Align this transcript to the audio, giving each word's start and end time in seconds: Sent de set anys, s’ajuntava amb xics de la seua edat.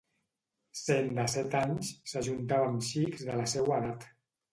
Sent 0.77 1.09
de 1.19 1.25
set 1.33 1.57
anys, 1.59 1.91
s’ajuntava 2.13 2.71
amb 2.71 2.87
xics 2.89 3.27
de 3.29 3.37
la 3.41 3.47
seua 3.53 3.77
edat. 3.83 4.09